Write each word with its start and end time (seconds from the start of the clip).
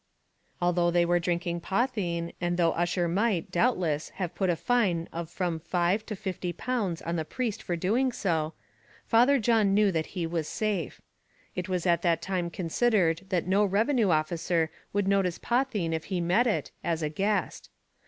Although 0.59 0.89
they 0.89 1.05
were 1.05 1.19
drinking 1.19 1.61
potheen, 1.61 2.33
and 2.41 2.57
though 2.57 2.71
Ussher 2.71 3.07
might, 3.07 3.51
doubtless, 3.51 4.09
have 4.15 4.33
put 4.33 4.49
a 4.49 4.55
fine 4.55 5.07
of 5.13 5.29
from 5.29 5.59
five 5.59 6.03
to 6.07 6.15
fifty 6.15 6.51
pounds 6.51 7.03
on 7.03 7.17
the 7.17 7.23
priest 7.23 7.61
for 7.61 7.75
doing 7.75 8.11
so, 8.11 8.55
Father 9.05 9.37
John 9.37 9.75
knew 9.75 9.91
that 9.91 10.07
he 10.17 10.25
was 10.25 10.47
safe. 10.47 11.01
It 11.53 11.69
was 11.69 11.85
at 11.85 12.01
that 12.01 12.19
time 12.19 12.49
considered 12.49 13.27
that 13.29 13.45
no 13.45 13.63
revenue 13.63 14.09
officer 14.09 14.71
would 14.91 15.07
notice 15.07 15.37
potheen 15.37 15.93
if 15.93 16.05
he 16.05 16.19
met 16.19 16.47
it, 16.47 16.71
as 16.83 17.03
a 17.03 17.09
guest. 17.09 17.69